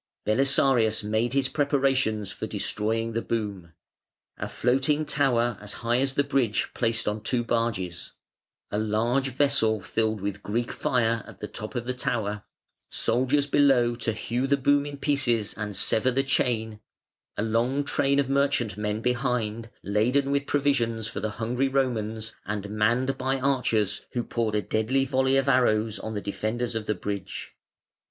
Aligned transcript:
Belisarius 0.25 1.03
made 1.03 1.33
his 1.33 1.47
preparations 1.47 2.31
for 2.31 2.47
destroying 2.47 3.13
the 3.13 3.21
boom: 3.21 3.73
a 4.35 4.47
floating 4.49 5.05
tower 5.05 5.59
as 5.61 5.73
high 5.85 5.99
as 5.99 6.15
the 6.15 6.23
bridge 6.23 6.69
placed 6.73 7.07
on 7.07 7.21
two 7.21 7.43
barges, 7.43 8.13
a 8.71 8.79
large 8.79 9.29
vessel 9.29 9.79
filled 9.79 10.19
with 10.19 10.41
"Greek 10.41 10.71
fire" 10.71 11.23
at 11.27 11.39
the 11.39 11.47
top 11.47 11.75
of 11.75 11.85
the 11.85 11.93
tower, 11.93 12.43
soldiers 12.89 13.45
below 13.45 13.93
to 13.93 14.11
hew 14.11 14.47
the 14.47 14.57
boom 14.57 14.87
in 14.87 14.97
pieces 14.97 15.53
and 15.53 15.75
sever 15.75 16.09
the 16.09 16.23
chain, 16.23 16.79
a 17.37 17.43
long 17.43 17.83
train 17.83 18.17
of 18.17 18.27
merchantmen 18.27 19.01
behind 19.01 19.69
laden 19.83 20.31
with 20.31 20.47
provisions 20.47 21.07
for 21.07 21.19
the 21.19 21.29
hungry 21.37 21.67
Romans, 21.67 22.33
and 22.47 22.71
manned 22.71 23.19
by 23.19 23.39
archers 23.39 24.01
who 24.13 24.23
poured 24.23 24.55
a 24.55 24.63
deadly 24.63 25.05
volley 25.05 25.37
of 25.37 25.47
arrows 25.47 25.99
on 25.99 26.15
the 26.15 26.21
defenders 26.21 26.73
of 26.73 26.87
the 26.87 26.95
bridge. 26.95 27.53